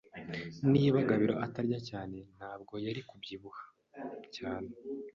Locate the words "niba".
0.71-0.97